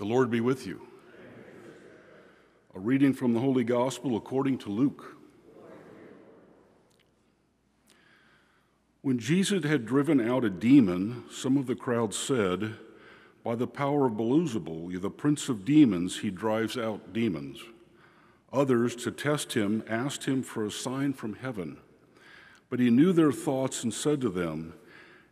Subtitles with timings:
[0.00, 0.80] The Lord be with you.
[2.74, 5.18] A reading from the Holy Gospel according to Luke.
[9.02, 12.76] When Jesus had driven out a demon, some of the crowd said,
[13.44, 17.60] By the power of Beelzebul, the prince of demons, he drives out demons.
[18.54, 21.76] Others, to test him, asked him for a sign from heaven.
[22.70, 24.72] But he knew their thoughts and said to them,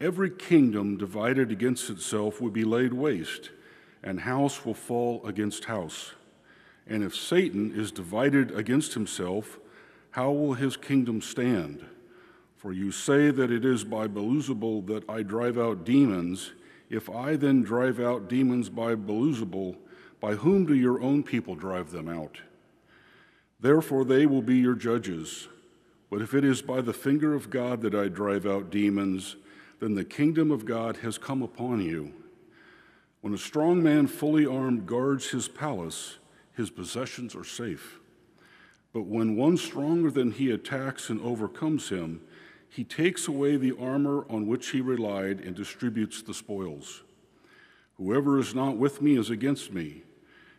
[0.00, 3.50] Every kingdom divided against itself will be laid waste,
[4.02, 6.12] and house will fall against house.
[6.86, 9.58] And if Satan is divided against himself,
[10.10, 11.84] how will his kingdom stand?
[12.56, 16.52] For you say that it is by Beelzebul that I drive out demons.
[16.90, 19.76] If I then drive out demons by Beelzebul,
[20.20, 22.38] by whom do your own people drive them out?
[23.58, 25.48] Therefore they will be your judges.
[26.10, 29.36] But if it is by the finger of God that I drive out demons,
[29.80, 32.12] then the kingdom of God has come upon you.
[33.22, 36.18] When a strong man fully armed guards his palace,
[36.54, 38.00] his possessions are safe.
[38.92, 42.20] But when one stronger than he attacks and overcomes him,
[42.68, 47.04] he takes away the armor on which he relied and distributes the spoils.
[47.96, 50.02] Whoever is not with me is against me,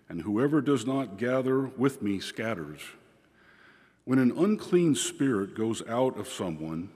[0.08, 2.82] and whoever does not gather with me scatters.
[4.06, 6.92] When an unclean spirit goes out of someone,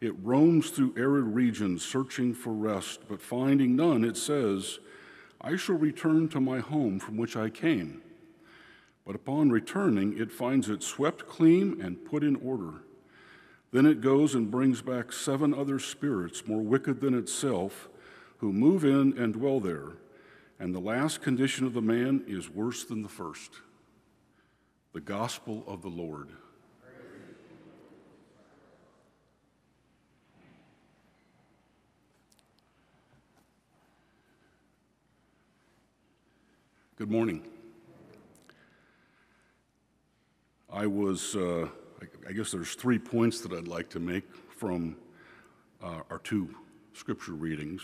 [0.00, 4.78] it roams through arid regions searching for rest, but finding none, it says,
[5.40, 8.02] I shall return to my home from which I came.
[9.06, 12.82] But upon returning, it finds it swept clean and put in order.
[13.72, 17.88] Then it goes and brings back seven other spirits more wicked than itself,
[18.38, 19.92] who move in and dwell there.
[20.58, 23.52] And the last condition of the man is worse than the first.
[24.92, 26.30] The gospel of the Lord.
[37.00, 37.40] Good morning.
[40.70, 41.66] I was, uh,
[42.28, 44.96] I guess there's three points that I'd like to make from
[45.82, 46.54] uh, our two
[46.92, 47.80] scripture readings.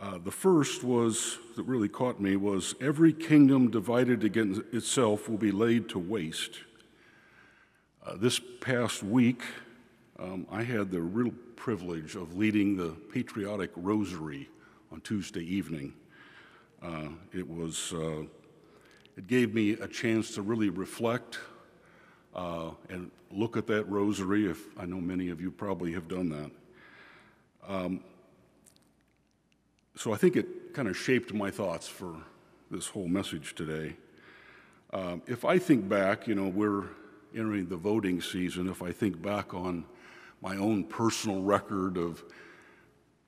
[0.00, 5.38] Uh, the first was, that really caught me, was every kingdom divided against itself will
[5.38, 6.58] be laid to waste.
[8.04, 9.42] Uh, this past week,
[10.18, 14.48] um, I had the real privilege of leading the patriotic rosary
[14.90, 15.94] on Tuesday evening.
[16.82, 18.22] Uh, it was, uh,
[19.16, 21.38] it gave me a chance to really reflect
[22.34, 24.48] uh, and look at that rosary.
[24.48, 26.50] If I know many of you probably have done that.
[27.66, 28.00] Um,
[29.96, 32.14] so I think it kind of shaped my thoughts for
[32.70, 33.96] this whole message today.
[34.92, 36.84] Um, if I think back, you know, we're
[37.34, 38.68] entering the voting season.
[38.68, 39.84] If I think back on
[40.40, 42.22] my own personal record of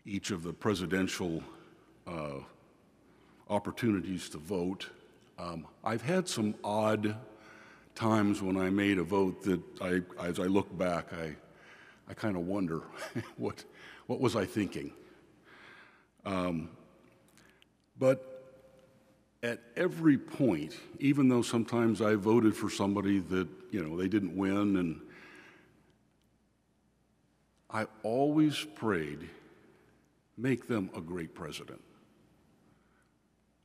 [0.06, 1.42] each of the presidential
[2.06, 2.38] uh,
[3.50, 4.88] opportunities to vote.
[5.38, 7.16] Um, I've had some odd
[7.94, 11.34] times when I made a vote that I, as I look back, I,
[12.08, 12.82] I kind of wonder
[13.36, 13.64] what,
[14.06, 14.92] what was I thinking?
[16.24, 16.70] Um,
[17.98, 18.30] but
[19.42, 24.36] at every point, even though sometimes I voted for somebody that, you know, they didn't
[24.36, 25.00] win, and
[27.70, 29.28] I always prayed,
[30.36, 31.80] make them a great president.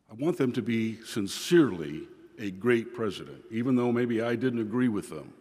[0.10, 2.08] I want them to be sincerely
[2.38, 5.34] a great president, even though maybe I didn't agree with them.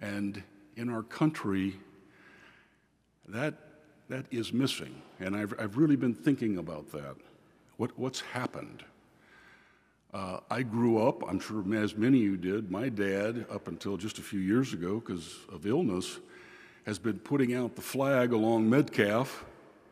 [0.00, 0.42] And
[0.76, 1.74] in our country,
[3.28, 3.54] that,
[4.08, 5.02] that is missing.
[5.18, 7.16] And I've, I've really been thinking about that.
[7.76, 8.84] What, what's happened?
[10.14, 13.96] Uh, I grew up, I'm sure as many of you did, my dad, up until
[13.96, 16.18] just a few years ago, because of illness,
[16.86, 19.44] has been putting out the flag along Metcalf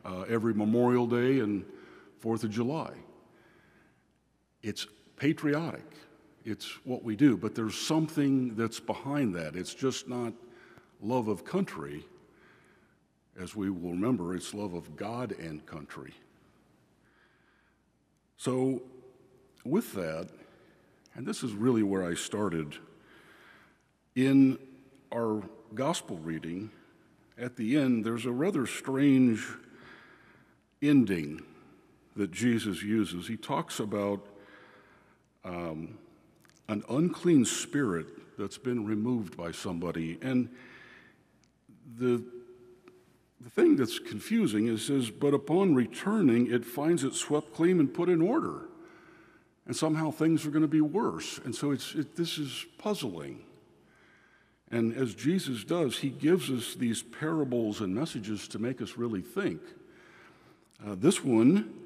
[0.05, 1.67] uh, every Memorial Day and
[2.19, 2.93] Fourth of July.
[4.63, 5.85] It's patriotic,
[6.45, 9.57] it's what we do, but there's something that's behind that.
[9.57, 10.33] It's just not
[11.01, 12.05] love of country.
[13.39, 16.15] As we will remember, it's love of God and country.
[18.39, 18.83] So,
[19.65, 20.29] with that,
[21.15, 22.77] and this is really where I started,
[24.15, 24.59] in
[25.13, 25.43] our
[25.75, 26.71] gospel reading,
[27.39, 29.47] at the end, there's a rather strange
[30.83, 31.43] ending
[32.17, 33.29] that Jesus uses.
[33.29, 34.25] He talks about
[35.45, 35.99] um,
[36.69, 38.07] an unclean spirit
[38.39, 40.19] that's been removed by somebody.
[40.23, 40.49] And
[41.99, 42.25] the,
[43.41, 47.93] the thing that's confusing is, says, but upon returning, it finds it swept clean and
[47.93, 48.69] put in order.
[49.67, 51.39] And somehow things are going to be worse.
[51.45, 53.43] And so it's, it, this is puzzling.
[54.71, 59.23] And as Jesus does, he gives us these parables and messages to make us really
[59.23, 59.61] think.
[60.85, 61.86] Uh, this one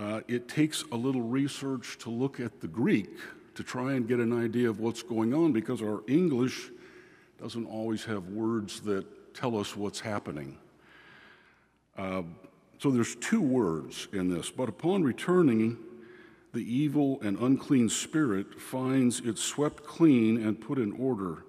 [0.00, 3.10] uh, it takes a little research to look at the Greek
[3.54, 6.70] to try and get an idea of what's going on because our English
[7.38, 10.56] doesn't always have words that tell us what's happening.
[11.98, 12.22] Uh,
[12.78, 14.50] so there's two words in this.
[14.50, 15.76] But upon returning,
[16.54, 21.44] the evil and unclean spirit finds it swept clean and put in order.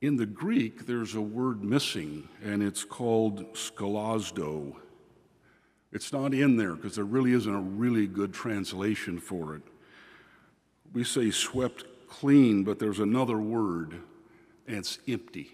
[0.00, 4.74] In the Greek, there's a word missing, and it's called scholazdo.
[5.92, 9.62] It's not in there because there really isn't a really good translation for it.
[10.92, 14.00] We say swept clean, but there's another word,
[14.66, 15.52] and it's empty.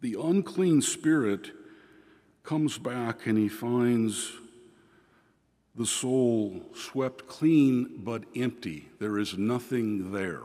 [0.00, 1.52] The unclean spirit
[2.42, 4.32] comes back and he finds
[5.74, 8.88] the soul swept clean but empty.
[8.98, 10.42] There is nothing there.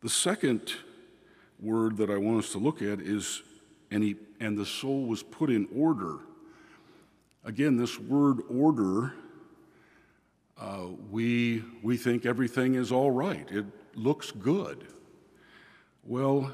[0.00, 0.72] The second
[1.58, 3.42] word that I want us to look at is,
[3.90, 6.18] and, he, and the soul was put in order.
[7.44, 9.14] Again, this word order,
[10.58, 14.86] uh, we, we think everything is all right, it looks good.
[16.02, 16.52] Well,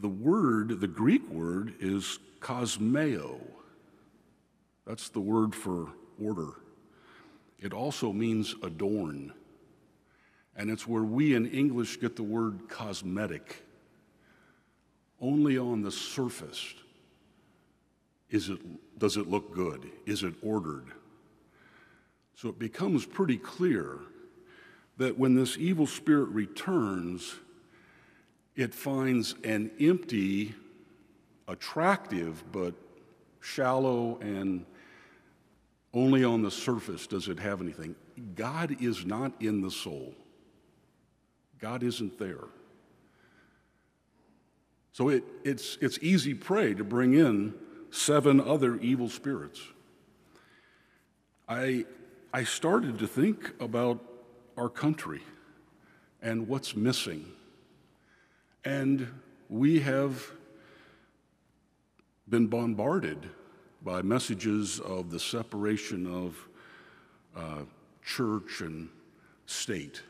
[0.00, 3.40] the word, the Greek word, is kosmeo.
[4.86, 5.88] That's the word for
[6.22, 6.54] order.
[7.58, 9.32] It also means adorn.
[10.56, 13.64] And it's where we in English get the word cosmetic.
[15.20, 16.74] Only on the surface
[18.30, 18.60] is it,
[18.98, 19.90] does it look good?
[20.06, 20.86] Is it ordered?
[22.36, 23.98] So it becomes pretty clear
[24.96, 27.34] that when this evil spirit returns,
[28.56, 30.54] it finds an empty,
[31.48, 32.74] attractive, but
[33.40, 34.64] shallow and
[35.92, 37.96] only on the surface does it have anything.
[38.36, 40.14] God is not in the soul,
[41.58, 42.44] God isn't there.
[44.92, 47.54] So it, it's, it's easy prey to bring in
[47.90, 49.60] seven other evil spirits.
[51.48, 51.84] I,
[52.32, 54.00] I started to think about
[54.56, 55.22] our country
[56.22, 57.24] and what's missing.
[58.64, 59.08] And
[59.48, 60.30] we have
[62.28, 63.28] been bombarded
[63.82, 66.48] by messages of the separation of
[67.36, 67.62] uh,
[68.04, 68.88] church and
[69.46, 70.02] state.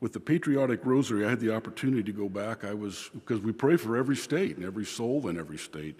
[0.00, 2.64] With the Patriotic Rosary, I had the opportunity to go back.
[2.64, 5.98] I was, because we pray for every state and every soul in every state.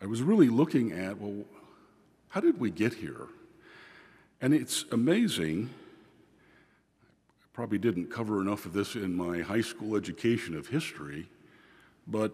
[0.00, 1.44] I was really looking at, well,
[2.28, 3.26] how did we get here?
[4.40, 5.70] And it's amazing
[7.42, 11.28] I probably didn't cover enough of this in my high school education of history,
[12.06, 12.32] but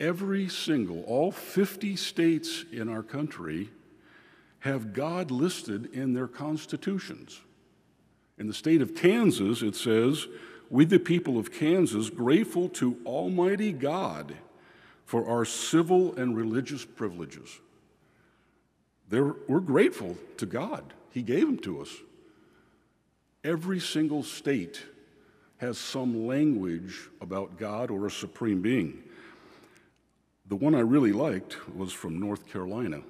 [0.00, 3.68] every single, all 50 states in our country
[4.60, 7.40] have God listed in their constitutions.
[8.42, 10.26] In the state of Kansas, it says,
[10.68, 14.34] We, the people of Kansas, grateful to Almighty God
[15.06, 17.60] for our civil and religious privileges.
[19.08, 20.82] They're, we're grateful to God.
[21.12, 21.90] He gave them to us.
[23.44, 24.82] Every single state
[25.58, 29.04] has some language about God or a supreme being.
[30.48, 33.02] The one I really liked was from North Carolina.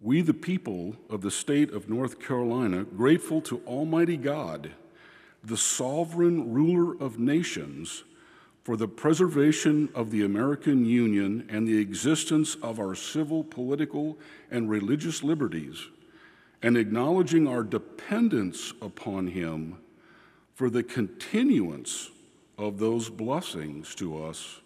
[0.00, 4.72] We, the people of the state of North Carolina, grateful to Almighty God,
[5.44, 8.04] the sovereign ruler of nations,
[8.64, 14.18] for the preservation of the American Union and the existence of our civil, political,
[14.50, 15.88] and religious liberties
[16.62, 19.78] and acknowledging our dependence upon Him
[20.54, 22.10] for the continuance
[22.58, 24.60] of those blessings to us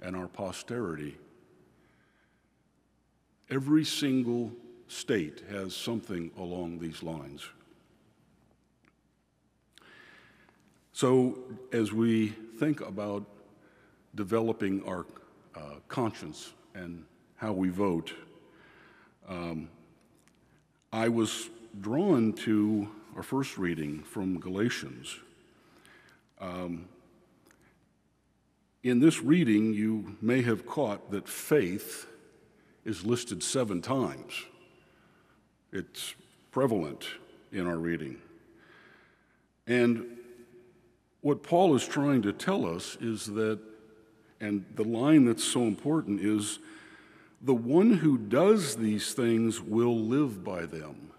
[0.00, 1.18] and our posterity.
[3.50, 4.52] Every single
[4.90, 7.46] state has something along these lines.
[10.92, 11.38] So,
[11.72, 13.24] as we think about
[14.16, 15.06] developing our
[15.54, 17.04] uh, conscience and
[17.36, 18.12] how we vote,
[19.28, 19.68] um,
[20.92, 21.48] I was
[21.80, 25.16] drawn to our first reading from Galatians.
[26.40, 26.88] Um,
[28.82, 32.06] in this reading, you may have caught that faith
[32.84, 34.46] is listed seven times.
[35.72, 36.14] It's
[36.50, 37.06] prevalent
[37.52, 38.18] in our reading.
[39.66, 40.18] And
[41.20, 43.58] what Paul is trying to tell us is that,
[44.40, 46.58] and the line that's so important is
[47.42, 51.10] the one who does these things will live by them.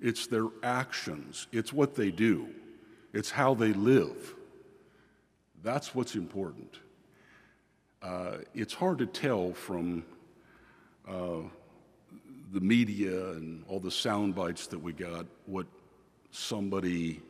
[0.00, 2.48] It's their actions, it's what they do,
[3.12, 4.34] it's how they live.
[5.62, 6.78] That's what's important.
[8.02, 10.04] Uh, it's hard to tell from
[11.06, 11.42] uh,
[12.52, 15.66] the media and all the sound bites that we got what
[16.32, 17.20] somebody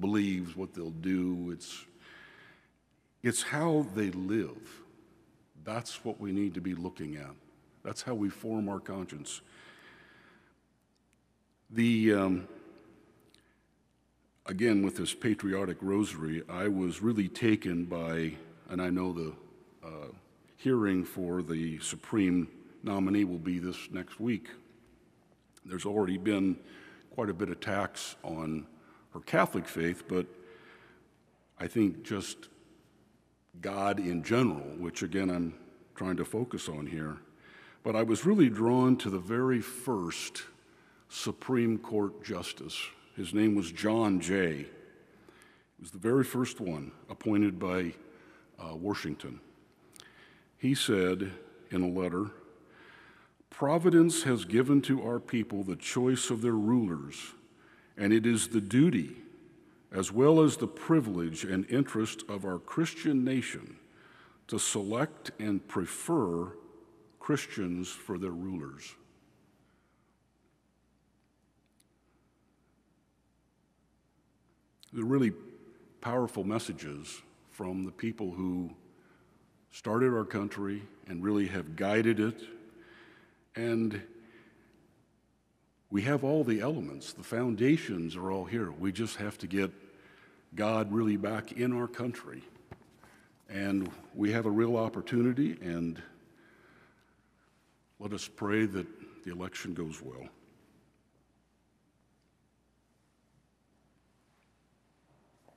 [0.00, 1.50] believes, what they'll do.
[1.52, 1.84] It's,
[3.22, 4.82] it's how they live.
[5.64, 7.30] That's what we need to be looking at.
[7.84, 9.40] That's how we form our conscience.
[11.70, 12.48] The, um,
[14.46, 18.34] again, with this patriotic rosary, I was really taken by,
[18.68, 19.32] and I know the
[19.84, 20.08] uh,
[20.56, 22.48] hearing for the Supreme
[22.82, 24.48] nominee will be this next week.
[25.64, 26.56] There's already been
[27.10, 28.66] quite a bit of tax on
[29.12, 30.26] her Catholic faith, but
[31.58, 32.48] I think just
[33.60, 35.54] God in general, which again I'm
[35.94, 37.16] trying to focus on here.
[37.82, 40.42] But I was really drawn to the very first
[41.08, 42.76] Supreme Court justice.
[43.16, 44.58] His name was John Jay.
[44.58, 47.94] He was the very first one appointed by
[48.58, 49.40] uh, Washington.
[50.58, 51.32] He said
[51.70, 52.30] in a letter,
[53.50, 57.32] Providence has given to our people the choice of their rulers,
[57.96, 59.16] and it is the duty,
[59.90, 63.76] as well as the privilege and interest of our Christian nation,
[64.46, 66.52] to select and prefer
[67.18, 68.94] Christians for their rulers.
[74.92, 75.32] The really
[76.00, 78.70] powerful messages from the people who
[79.70, 82.57] started our country and really have guided it.
[83.58, 84.00] And
[85.90, 88.70] we have all the elements, the foundations are all here.
[88.70, 89.72] We just have to get
[90.54, 92.44] God really back in our country.
[93.48, 96.00] And we have a real opportunity, and
[97.98, 98.86] let us pray that
[99.24, 100.28] the election goes well.